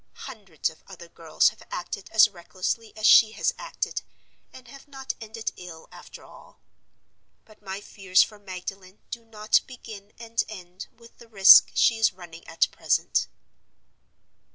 [0.25, 4.01] Hundreds of other girls have acted as recklessly as she has acted,
[4.51, 6.59] and have not ended ill after all.
[7.45, 12.13] But my fears for Magdalen do not begin and end with the risk she is
[12.13, 13.27] running at present.